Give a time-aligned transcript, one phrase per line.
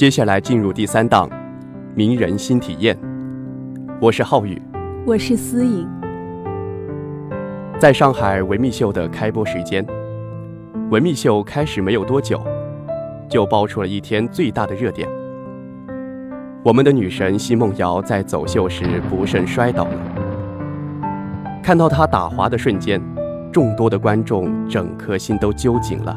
[0.00, 1.28] 接下来进入第三档，
[1.94, 2.98] 名人新体验。
[4.00, 4.58] 我是浩宇，
[5.04, 5.86] 我是思颖。
[7.78, 9.86] 在上海维密秀的开播时间，
[10.90, 12.42] 维密秀开始没有多久，
[13.28, 15.06] 就爆出了一天最大的热点。
[16.64, 20.00] 我们的女神奚梦瑶在走秀时不慎摔倒了，
[21.62, 22.98] 看到她打滑的瞬间，
[23.52, 26.16] 众多的观众整颗心都揪紧了。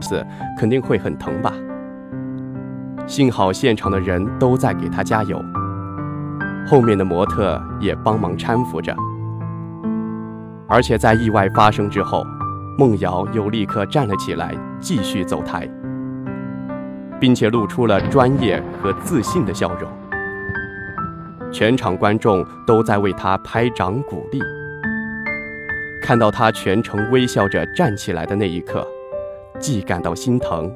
[0.00, 0.26] 死
[0.58, 1.52] 肯定会很疼吧？
[3.06, 5.42] 幸好现场的人都在给她加油，
[6.66, 8.94] 后面的模特也帮忙搀扶着。
[10.68, 12.24] 而且在意外发生之后，
[12.78, 15.68] 梦瑶又立刻站了起来，继续走台，
[17.18, 19.90] 并且露出了专业和自信的笑容。
[21.52, 24.40] 全场观众都在为她拍掌鼓励。
[26.00, 28.86] 看到她全程微笑着站起来的那一刻，
[29.58, 30.72] 既感到心疼，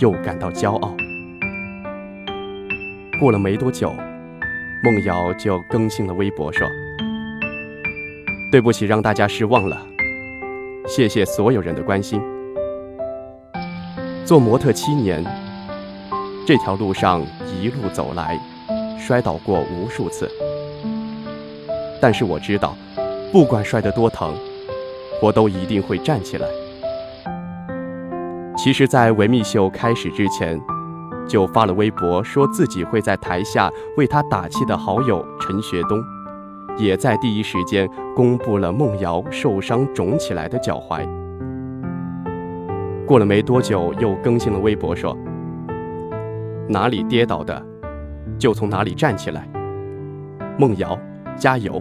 [0.00, 0.92] 又感到骄傲。
[3.24, 3.90] 过了没多久，
[4.82, 6.68] 梦瑶就更新了微博说。
[8.52, 9.80] 对不起，让大家失望了。
[10.86, 12.20] 谢谢所有人的关心。
[14.26, 15.24] 做模特七年，
[16.46, 18.38] 这条路上一路走来，
[19.00, 20.30] 摔倒过无数次。
[22.02, 22.76] 但是我知道，
[23.32, 24.34] 不管摔得多疼，
[25.22, 26.46] 我都一定会站起来。
[28.58, 30.60] 其实，在维密秀开始之前，
[31.26, 36.02] 就发了微博，说自己会在台下为他打气的好友陈学冬。
[36.76, 41.06] 也在第一时间公布了梦瑶受伤肿起来的脚踝。
[43.06, 45.16] 过了没多久，又更新了微博说
[46.68, 47.64] ：“哪里跌倒的，
[48.38, 49.48] 就从哪里站起来。
[50.58, 50.98] 梦瑶，
[51.36, 51.80] 加油！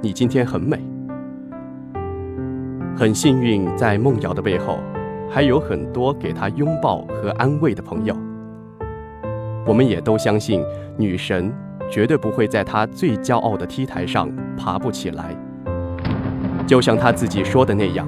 [0.00, 0.82] 你今天很美。
[2.96, 4.78] 很幸运，在梦瑶的背后，
[5.28, 8.16] 还有很多给她拥抱和安慰的朋友。
[9.70, 10.64] 我们也都相信
[10.98, 11.54] 女神。”
[11.90, 15.34] 绝对不会在她最骄傲的 T 台上爬不起来，
[16.64, 18.06] 就像她自己说的那样，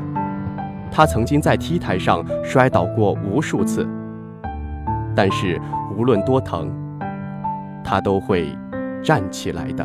[0.89, 3.85] 她曾经在 T 台上摔倒过无数次，
[5.17, 5.61] 但是
[5.99, 6.71] 无论多疼，
[7.83, 8.57] 她都会
[9.03, 9.85] 站起来的。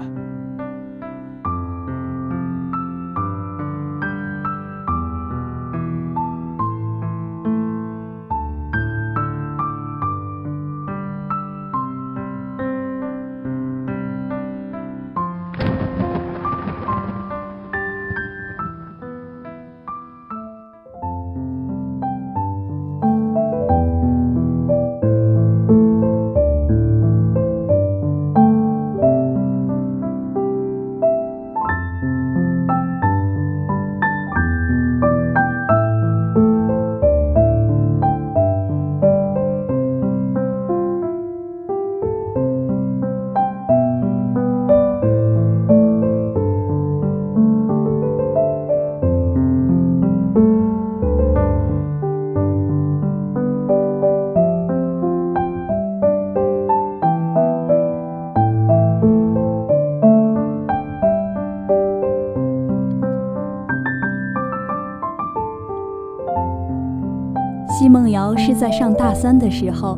[67.88, 69.98] 奚梦瑶是在上大三的时候，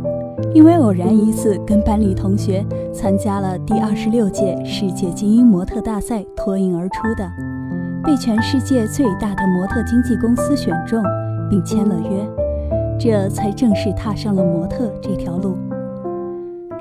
[0.54, 2.64] 因为偶然一次跟班里同学
[2.94, 7.28] 参加了第二十六届世界精英模特大赛脱颖而出的，
[8.04, 11.02] 被全世界最大的模特经纪公司选中，
[11.50, 12.30] 并签了约，
[13.00, 15.58] 这才正式踏上了模特这条路。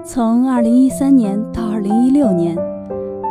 [0.04, 2.54] 从二零一三年到二零一六年，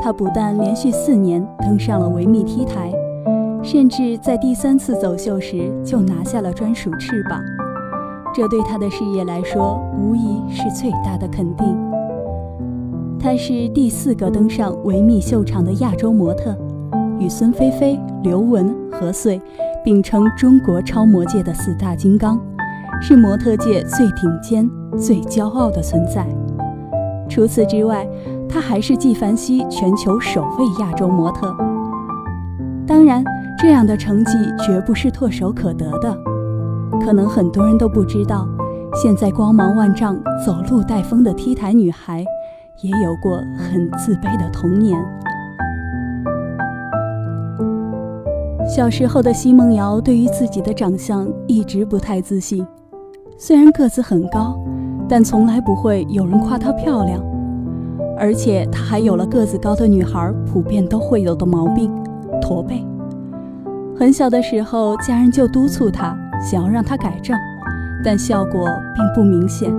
[0.01, 2.91] 她不但连续四年登上了维密 T 台。
[3.63, 7.41] 甚至在第三次走秀时就拿下了专属翅膀，
[8.37, 11.75] 这对她的事业来说无疑是最大的肯定。
[13.19, 16.55] 她是第四个登上维密秀场的亚洲模特，
[17.19, 19.41] 与孙菲菲、刘雯、何穗
[19.83, 22.39] 并称中国超模界的四大金刚，
[23.01, 26.23] 是模特界最顶尖、最骄傲的存在。
[27.27, 28.07] 除此之外，
[28.47, 31.51] 她还是纪梵希全球首位亚洲模特。
[32.85, 33.23] 当然。
[33.59, 36.15] 这样的成绩绝不是唾手可得的，
[36.99, 38.47] 可能很多人都不知道，
[38.93, 40.15] 现在光芒万丈、
[40.45, 42.25] 走路带风的 T 台女孩，
[42.81, 44.97] 也有过很自卑的童年。
[48.67, 52.65] 小时候的奚梦瑶对于自己的长相一直不太自信，
[53.37, 54.59] 虽然个子很高，
[55.07, 57.23] 但从来不会有人夸她漂亮，
[58.17, 61.89] 而且她还有了个子高的女孩普遍都会有的毛病——
[62.41, 62.85] 驼背。
[63.97, 67.35] 很小的时候，家人就督促她，想要让他改正，
[68.03, 69.73] 但效果并不明显。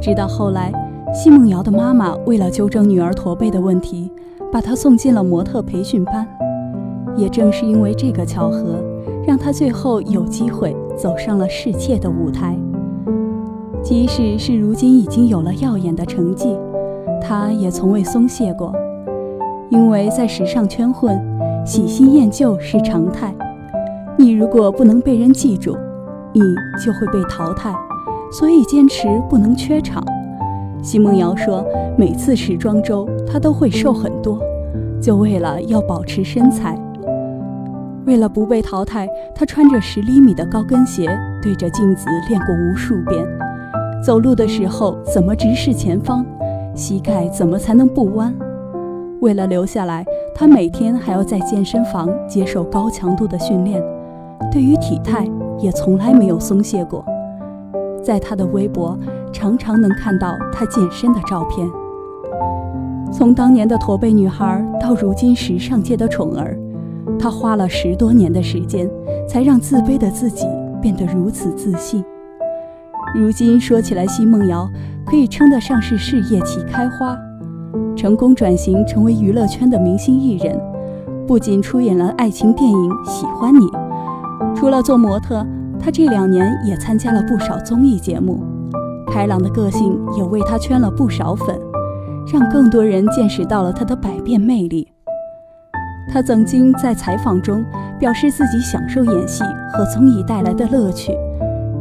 [0.00, 0.72] 直到后来，
[1.14, 4.10] 奚梦瑶的妈妈为了纠正女儿驼背的问题，
[4.52, 6.26] 把她送进了模特培训班。
[7.16, 8.82] 也正是因为这个巧合，
[9.26, 12.56] 让她最后有机会走上了世界的舞台。
[13.82, 16.56] 即使是如今已经有了耀眼的成绩，
[17.20, 18.72] 她也从未松懈过。
[19.70, 21.20] 因为在时尚圈混，
[21.64, 23.34] 喜新厌旧是常态。
[24.18, 25.76] 你如果不能被人记住，
[26.32, 26.40] 你
[26.84, 27.72] 就会被淘汰。
[28.30, 30.04] 所以坚持不能缺场。
[30.82, 31.64] 奚梦瑶说，
[31.96, 34.38] 每次时装周她都会瘦很多，
[35.00, 36.76] 就为了要保持身材。
[38.06, 41.08] 为了不被淘汰，她穿着十厘米的高跟鞋，
[41.40, 43.24] 对着镜子练过无数遍。
[44.04, 46.26] 走路的时候怎么直视前方，
[46.74, 48.34] 膝盖怎么才能不弯？
[49.20, 50.04] 为了留下来，
[50.34, 53.82] 她每天还要在健身房接受高强度的训练，
[54.52, 55.26] 对于体态
[55.58, 57.04] 也从来没有松懈过。
[58.02, 58.98] 在她的微博，
[59.32, 61.68] 常常能看到她健身的照片。
[63.12, 66.58] 从当年的驼背女孩到如今时尚界的宠儿，
[67.18, 68.88] 她花了十多年的时间，
[69.26, 70.46] 才让自卑的自己
[70.80, 72.04] 变得如此自信。
[73.14, 74.68] 如今说起来，奚梦瑶
[75.06, 77.16] 可以称得上是事业起开花，
[77.96, 80.60] 成功转型成为娱乐圈的明星艺人，
[81.26, 83.66] 不仅出演了爱情电影《喜欢你》，
[84.54, 85.46] 除了做模特，
[85.78, 88.42] 她这两年也参加了不少综艺节目。
[89.10, 91.58] 开朗的个性也为她圈了不少粉，
[92.32, 94.88] 让更多人见识到了她的百变魅力。
[96.12, 97.64] 她曾经在采访中
[97.98, 101.12] 表示自己享受演戏和综艺带来的乐趣。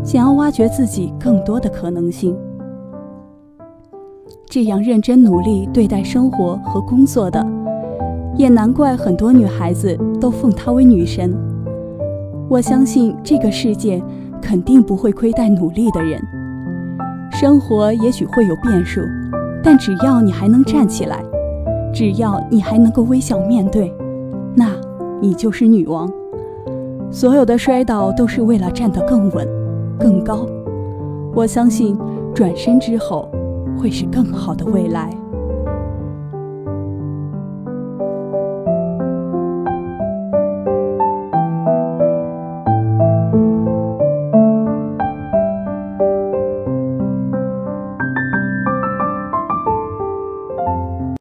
[0.03, 2.33] 想要挖掘自己更多的可能性，
[4.49, 7.45] 这样认真努力对待生活和工作的，
[8.37, 11.35] 也难怪很多女孩子都奉她为女神。
[12.49, 14.01] 我相信这个世界
[14.41, 16.19] 肯定不会亏待努力的人。
[17.31, 19.01] 生活也许会有变数，
[19.61, 21.21] 但只要你还能站起来，
[21.93, 23.93] 只要你还能够微笑面对，
[24.55, 24.71] 那
[25.21, 26.09] 你就是女王。
[27.11, 29.47] 所有的摔倒都是为了站得更稳。
[29.99, 30.47] 更高，
[31.33, 31.97] 我相信
[32.33, 33.29] 转身之后
[33.77, 35.09] 会是更好的未来。